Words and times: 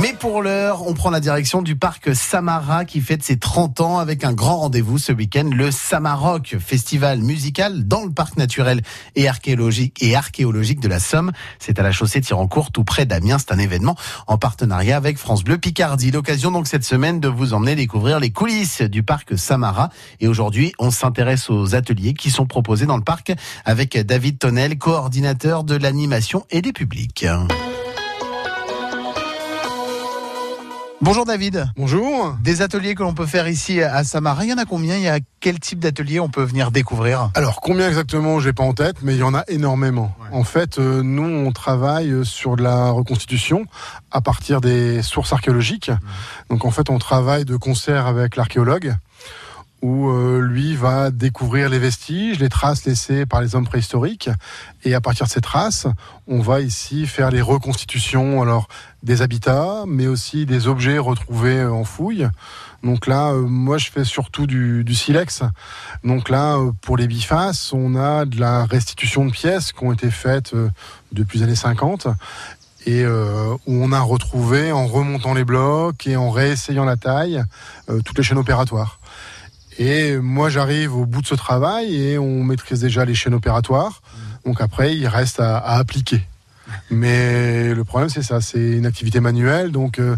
Mais 0.00 0.12
pour 0.12 0.42
l'heure, 0.42 0.86
on 0.86 0.94
prend 0.94 1.10
la 1.10 1.18
direction 1.18 1.60
du 1.60 1.74
parc 1.74 2.14
Samara 2.14 2.84
qui 2.84 3.00
fête 3.00 3.24
ses 3.24 3.36
30 3.36 3.80
ans 3.80 3.98
avec 3.98 4.22
un 4.22 4.32
grand 4.32 4.58
rendez-vous 4.58 4.96
ce 4.96 5.10
week-end, 5.10 5.50
le 5.52 5.72
Samaroc, 5.72 6.56
festival 6.60 7.18
musical 7.18 7.88
dans 7.88 8.04
le 8.04 8.10
parc 8.12 8.36
naturel 8.36 8.82
et 9.16 9.26
archéologique 9.26 10.80
de 10.80 10.88
la 10.88 11.00
Somme. 11.00 11.32
C'est 11.58 11.80
à 11.80 11.82
la 11.82 11.90
chaussée 11.90 12.20
Tirancourt, 12.20 12.70
tout 12.70 12.84
près 12.84 13.06
d'Amiens. 13.06 13.38
C'est 13.38 13.52
un 13.52 13.58
événement 13.58 13.96
en 14.28 14.38
partenariat 14.38 14.96
avec 14.96 15.18
France 15.18 15.42
Bleu 15.42 15.58
Picardie. 15.58 16.12
L'occasion 16.12 16.52
donc 16.52 16.68
cette 16.68 16.84
semaine 16.84 17.18
de 17.18 17.28
vous 17.28 17.52
emmener 17.52 17.74
découvrir 17.74 18.20
les 18.20 18.30
coulisses 18.30 18.82
du 18.82 19.02
parc 19.02 19.36
Samara. 19.36 19.88
Et 20.20 20.28
aujourd'hui, 20.28 20.72
on 20.78 20.92
s'intéresse 20.92 21.50
aux 21.50 21.74
ateliers 21.74 22.14
qui 22.14 22.30
sont 22.30 22.46
proposés 22.46 22.86
dans 22.86 22.96
le 22.96 23.04
parc 23.04 23.32
avec 23.64 23.98
David 23.98 24.38
Tonnel, 24.38 24.78
coordinateur 24.78 25.64
de 25.64 25.74
l'animation 25.74 26.46
et 26.50 26.62
des 26.62 26.72
publics. 26.72 27.26
Bonjour 31.00 31.24
David. 31.24 31.70
Bonjour. 31.76 32.36
Des 32.42 32.60
ateliers 32.60 32.96
que 32.96 33.04
l'on 33.04 33.14
peut 33.14 33.24
faire 33.24 33.46
ici 33.46 33.80
à 33.80 34.02
Samara, 34.02 34.44
il 34.44 34.50
y 34.50 34.52
en 34.52 34.58
a 34.58 34.64
combien? 34.64 34.96
Il 34.96 35.04
y 35.04 35.08
a 35.08 35.20
quel 35.38 35.60
type 35.60 35.78
d'atelier 35.78 36.18
on 36.18 36.28
peut 36.28 36.42
venir 36.42 36.72
découvrir? 36.72 37.30
Alors 37.36 37.60
combien 37.60 37.86
exactement, 37.86 38.40
j'ai 38.40 38.52
pas 38.52 38.64
en 38.64 38.74
tête, 38.74 38.96
mais 39.02 39.14
il 39.14 39.18
y 39.18 39.22
en 39.22 39.32
a 39.32 39.44
énormément. 39.46 40.12
Ouais. 40.20 40.36
En 40.36 40.42
fait, 40.42 40.80
euh, 40.80 41.02
nous 41.04 41.22
on 41.22 41.52
travaille 41.52 42.26
sur 42.26 42.56
de 42.56 42.64
la 42.64 42.90
reconstitution 42.90 43.66
à 44.10 44.20
partir 44.20 44.60
des 44.60 45.00
sources 45.02 45.32
archéologiques. 45.32 45.90
Mmh. 45.90 46.50
Donc 46.50 46.64
en 46.64 46.72
fait, 46.72 46.90
on 46.90 46.98
travaille 46.98 47.44
de 47.44 47.56
concert 47.56 48.08
avec 48.08 48.34
l'archéologue 48.34 48.96
où 49.82 50.08
euh, 50.08 50.40
lui 50.40 50.74
va 50.74 51.10
découvrir 51.10 51.68
les 51.68 51.78
vestiges, 51.78 52.38
les 52.38 52.48
traces 52.48 52.84
laissées 52.84 53.26
par 53.26 53.40
les 53.40 53.54
hommes 53.54 53.66
préhistoriques. 53.66 54.30
Et 54.84 54.94
à 54.94 55.00
partir 55.00 55.26
de 55.26 55.30
ces 55.30 55.40
traces, 55.40 55.86
on 56.26 56.40
va 56.40 56.60
ici 56.60 57.06
faire 57.06 57.30
les 57.30 57.40
reconstitutions 57.40 58.42
alors 58.42 58.68
des 59.02 59.22
habitats, 59.22 59.84
mais 59.86 60.06
aussi 60.06 60.46
des 60.46 60.66
objets 60.66 60.98
retrouvés 60.98 61.64
en 61.64 61.84
fouille. 61.84 62.28
Donc 62.82 63.06
là, 63.06 63.30
euh, 63.30 63.42
moi, 63.42 63.78
je 63.78 63.90
fais 63.90 64.04
surtout 64.04 64.46
du, 64.46 64.84
du 64.84 64.94
silex. 64.94 65.42
Donc 66.04 66.28
là, 66.28 66.56
euh, 66.56 66.72
pour 66.82 66.96
les 66.96 67.06
bifaces, 67.06 67.72
on 67.72 67.94
a 67.94 68.24
de 68.24 68.38
la 68.38 68.64
restitution 68.64 69.24
de 69.24 69.30
pièces 69.30 69.72
qui 69.72 69.84
ont 69.84 69.92
été 69.92 70.10
faites 70.10 70.54
euh, 70.54 70.68
depuis 71.12 71.38
les 71.38 71.44
années 71.44 71.56
50 71.56 72.08
et 72.88 73.04
euh, 73.04 73.54
où 73.66 73.84
on 73.84 73.92
a 73.92 74.00
retrouvé, 74.00 74.72
en 74.72 74.86
remontant 74.86 75.34
les 75.34 75.44
blocs 75.44 76.06
et 76.06 76.16
en 76.16 76.30
réessayant 76.30 76.86
la 76.86 76.96
taille, 76.96 77.42
euh, 77.90 78.00
toutes 78.00 78.16
les 78.16 78.24
chaînes 78.24 78.38
opératoires. 78.38 78.98
Et 79.78 80.16
moi, 80.16 80.50
j'arrive 80.50 80.96
au 80.96 81.06
bout 81.06 81.22
de 81.22 81.26
ce 81.26 81.34
travail 81.34 81.94
et 81.94 82.18
on 82.18 82.42
maîtrise 82.42 82.80
déjà 82.80 83.04
les 83.04 83.14
chaînes 83.14 83.34
opératoires. 83.34 84.02
Donc 84.44 84.60
après, 84.60 84.96
il 84.96 85.06
reste 85.06 85.40
à, 85.40 85.58
à 85.58 85.78
appliquer. 85.78 86.22
Mais 86.90 87.74
le 87.74 87.84
problème, 87.84 88.08
c'est 88.08 88.22
ça, 88.22 88.40
c'est 88.40 88.58
une 88.58 88.86
activité 88.86 89.20
manuelle, 89.20 89.70
donc 89.70 89.98
euh, 89.98 90.16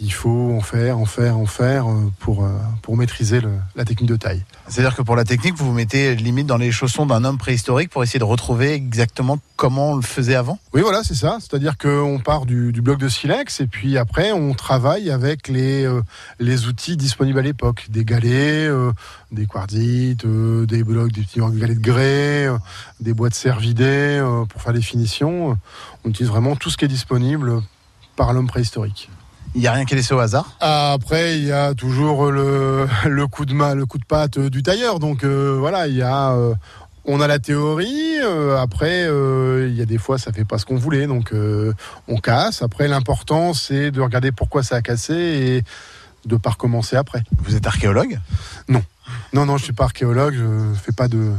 il 0.00 0.12
faut 0.12 0.52
en 0.56 0.60
faire, 0.60 0.98
en 0.98 1.04
faire, 1.04 1.36
en 1.36 1.46
faire 1.46 1.86
pour, 2.18 2.48
pour 2.82 2.96
maîtriser 2.96 3.40
le, 3.40 3.52
la 3.76 3.84
technique 3.84 4.08
de 4.08 4.16
taille. 4.16 4.42
C'est-à-dire 4.68 4.96
que 4.96 5.02
pour 5.02 5.16
la 5.16 5.24
technique, 5.24 5.54
vous 5.54 5.66
vous 5.66 5.72
mettez 5.72 6.14
limite 6.16 6.46
dans 6.46 6.56
les 6.56 6.72
chaussons 6.72 7.06
d'un 7.06 7.24
homme 7.24 7.38
préhistorique 7.38 7.90
pour 7.90 8.02
essayer 8.02 8.18
de 8.18 8.24
retrouver 8.24 8.72
exactement 8.72 9.38
comment 9.56 9.92
on 9.92 9.96
le 9.96 10.02
faisait 10.02 10.34
avant? 10.34 10.58
Oui, 10.74 10.80
voilà, 10.80 11.04
c'est 11.04 11.14
ça. 11.14 11.38
C'est-à-dire 11.38 11.78
qu'on 11.78 12.18
part 12.18 12.46
du, 12.46 12.72
du, 12.72 12.82
bloc 12.82 12.98
de 12.98 13.08
silex 13.08 13.60
et 13.60 13.66
puis 13.66 13.96
après, 13.96 14.32
on 14.32 14.54
travaille 14.54 15.10
avec 15.10 15.46
les, 15.46 15.84
euh, 15.84 16.02
les 16.40 16.66
outils 16.66 16.96
disponibles 16.96 17.38
à 17.38 17.42
l'époque. 17.42 17.86
Des 17.88 18.04
galets, 18.04 18.68
euh, 18.68 18.92
des 19.30 19.46
quartzites, 19.46 20.24
euh, 20.24 20.66
des 20.66 20.82
blocs, 20.82 21.12
des 21.12 21.22
petits 21.22 21.38
galets 21.38 21.78
de 21.78 21.80
grès, 21.80 22.48
des 23.00 23.14
boîtes 23.14 23.34
cervidées 23.34 24.20
pour 24.48 24.60
faire 24.60 24.72
les 24.72 24.82
finitions. 24.82 25.56
On 26.04 26.08
utilise 26.10 26.30
vraiment 26.30 26.56
tout 26.56 26.70
ce 26.70 26.76
qui 26.76 26.84
est 26.84 26.88
disponible 26.88 27.62
par 28.16 28.32
l'homme 28.32 28.48
préhistorique. 28.48 29.10
Il 29.54 29.60
n'y 29.60 29.66
a 29.66 29.72
rien 29.72 29.84
qui 29.84 29.92
est 29.92 29.96
laissé 29.98 30.14
au 30.14 30.18
hasard. 30.18 30.56
Après, 30.60 31.36
il 31.36 31.44
y 31.44 31.52
a 31.52 31.74
toujours 31.74 32.30
le, 32.30 32.88
le 33.04 33.26
coup 33.26 33.44
de 33.44 33.52
main, 33.52 33.74
le 33.74 33.84
coup 33.84 33.98
de 33.98 34.04
patte 34.04 34.38
du 34.38 34.62
tailleur. 34.62 34.98
Donc 34.98 35.24
euh, 35.24 35.56
voilà, 35.58 35.88
il 35.88 35.94
y 35.94 36.02
a, 36.02 36.30
euh, 36.32 36.54
on 37.04 37.20
a 37.20 37.26
la 37.26 37.38
théorie. 37.38 38.18
Euh, 38.22 38.56
après, 38.56 39.02
il 39.68 39.74
y 39.74 39.82
a 39.82 39.84
des 39.84 39.98
fois, 39.98 40.16
ça 40.16 40.32
fait 40.32 40.46
pas 40.46 40.56
ce 40.56 40.64
qu'on 40.64 40.76
voulait, 40.76 41.06
donc 41.06 41.34
on 42.08 42.16
casse. 42.16 42.62
Après, 42.62 42.88
l'important, 42.88 43.52
c'est 43.52 43.90
de 43.90 44.00
regarder 44.00 44.32
pourquoi 44.32 44.62
ça 44.62 44.76
a 44.76 44.80
cassé 44.80 45.14
et 45.14 45.64
de 46.26 46.36
pas 46.36 46.50
recommencer 46.50 46.96
après. 46.96 47.22
Vous 47.44 47.54
êtes 47.54 47.66
archéologue? 47.66 48.18
Non, 48.68 48.82
non, 49.34 49.44
non, 49.44 49.58
je 49.58 49.64
suis 49.64 49.72
pas 49.74 49.84
archéologue. 49.84 50.34
Je 50.34 50.80
fais 50.80 50.92
pas 50.92 51.08
de, 51.08 51.30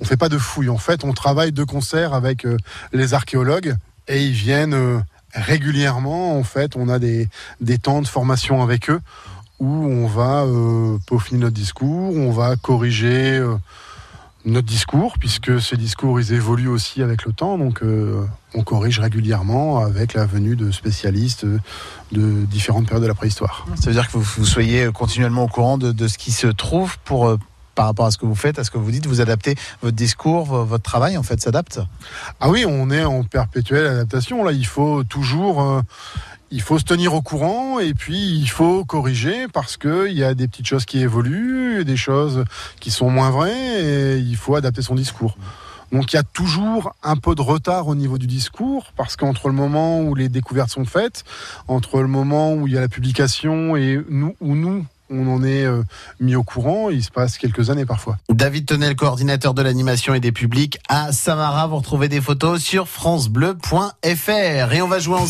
on 0.00 0.04
fait 0.04 0.18
pas 0.18 0.28
de 0.28 0.36
fouilles. 0.36 0.68
En 0.68 0.78
fait, 0.78 1.04
on 1.04 1.14
travaille 1.14 1.52
de 1.52 1.64
concert 1.64 2.12
avec 2.12 2.46
les 2.92 3.14
archéologues 3.14 3.76
et 4.08 4.22
ils 4.22 4.32
viennent 4.32 5.04
régulièrement, 5.34 6.38
en 6.38 6.44
fait, 6.44 6.76
on 6.76 6.88
a 6.88 6.98
des, 6.98 7.28
des 7.60 7.78
temps 7.78 8.02
de 8.02 8.08
formation 8.08 8.62
avec 8.62 8.90
eux 8.90 9.00
où 9.60 9.66
on 9.66 10.06
va 10.08 10.42
euh, 10.42 10.98
peaufiner 11.06 11.40
notre 11.40 11.54
discours, 11.54 12.16
on 12.16 12.32
va 12.32 12.56
corriger 12.56 13.36
euh, 13.36 13.54
notre 14.44 14.66
discours, 14.66 15.18
puisque 15.18 15.60
ces 15.60 15.76
discours, 15.76 16.18
ils 16.20 16.32
évoluent 16.32 16.68
aussi 16.68 17.00
avec 17.00 17.24
le 17.24 17.32
temps. 17.32 17.58
Donc, 17.58 17.80
euh, 17.82 18.24
on 18.54 18.64
corrige 18.64 18.98
régulièrement 18.98 19.78
avec 19.78 20.14
la 20.14 20.26
venue 20.26 20.56
de 20.56 20.72
spécialistes 20.72 21.46
de 22.10 22.44
différentes 22.46 22.86
périodes 22.86 23.04
de 23.04 23.08
la 23.08 23.14
préhistoire. 23.14 23.66
Ça 23.76 23.86
veut 23.86 23.92
dire 23.92 24.08
que 24.08 24.18
vous, 24.18 24.24
vous 24.38 24.44
soyez 24.44 24.90
continuellement 24.92 25.44
au 25.44 25.48
courant 25.48 25.78
de, 25.78 25.92
de 25.92 26.08
ce 26.08 26.18
qui 26.18 26.32
se 26.32 26.48
trouve 26.48 26.98
pour 27.04 27.38
par 27.74 27.86
rapport 27.86 28.06
à 28.06 28.10
ce 28.10 28.18
que 28.18 28.26
vous 28.26 28.34
faites, 28.34 28.58
à 28.58 28.64
ce 28.64 28.70
que 28.70 28.78
vous 28.78 28.90
dites, 28.90 29.06
vous 29.06 29.20
adaptez 29.20 29.54
votre 29.80 29.96
discours, 29.96 30.64
votre 30.64 30.82
travail 30.82 31.16
en 31.16 31.22
fait 31.22 31.40
s'adapte 31.40 31.80
Ah 32.40 32.48
oui, 32.50 32.64
on 32.66 32.90
est 32.90 33.04
en 33.04 33.22
perpétuelle 33.24 33.86
adaptation. 33.86 34.44
Là, 34.44 34.52
il 34.52 34.66
faut 34.66 35.04
toujours, 35.04 35.62
euh, 35.62 35.80
il 36.50 36.62
faut 36.62 36.78
se 36.78 36.84
tenir 36.84 37.14
au 37.14 37.22
courant 37.22 37.78
et 37.78 37.94
puis 37.94 38.36
il 38.36 38.48
faut 38.48 38.84
corriger 38.84 39.48
parce 39.48 39.76
que 39.76 40.08
il 40.08 40.16
y 40.16 40.24
a 40.24 40.34
des 40.34 40.48
petites 40.48 40.66
choses 40.66 40.84
qui 40.84 41.00
évoluent, 41.00 41.84
des 41.84 41.96
choses 41.96 42.44
qui 42.80 42.90
sont 42.90 43.10
moins 43.10 43.30
vraies 43.30 43.82
et 43.82 44.16
il 44.18 44.36
faut 44.36 44.54
adapter 44.54 44.82
son 44.82 44.94
discours. 44.94 45.36
Donc 45.92 46.12
il 46.12 46.16
y 46.16 46.18
a 46.18 46.22
toujours 46.22 46.94
un 47.02 47.16
peu 47.16 47.34
de 47.34 47.42
retard 47.42 47.86
au 47.86 47.94
niveau 47.94 48.16
du 48.16 48.26
discours 48.26 48.92
parce 48.96 49.16
qu'entre 49.16 49.48
le 49.48 49.54
moment 49.54 50.00
où 50.00 50.14
les 50.14 50.30
découvertes 50.30 50.70
sont 50.70 50.86
faites, 50.86 51.24
entre 51.68 52.00
le 52.00 52.08
moment 52.08 52.54
où 52.54 52.66
il 52.66 52.72
y 52.72 52.78
a 52.78 52.80
la 52.80 52.88
publication 52.88 53.76
et 53.76 53.98
où 53.98 54.54
nous 54.54 54.86
on 55.12 55.28
en 55.28 55.44
est 55.44 55.64
euh, 55.64 55.82
mis 56.20 56.34
au 56.34 56.42
courant. 56.42 56.90
Il 56.90 57.02
se 57.02 57.10
passe 57.10 57.38
quelques 57.38 57.70
années 57.70 57.86
parfois. 57.86 58.18
David 58.28 58.66
Tonnel, 58.66 58.96
coordinateur 58.96 59.54
de 59.54 59.62
l'animation 59.62 60.14
et 60.14 60.20
des 60.20 60.32
publics 60.32 60.78
à 60.88 61.12
Samara. 61.12 61.66
Vous 61.66 61.76
retrouvez 61.76 62.08
des 62.08 62.20
photos 62.20 62.60
sur 62.62 62.88
francebleu.fr. 62.88 64.72
Et 64.72 64.82
on 64.82 64.88
va 64.88 64.98
jouer 64.98 65.16
ensemble. 65.16 65.20